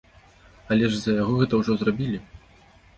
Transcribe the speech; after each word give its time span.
Але 0.75 0.89
ж 0.95 1.03
за 1.03 1.11
яго 1.21 1.37
гэта 1.43 1.53
ўжо 1.63 1.71
зрабілі. 1.85 2.27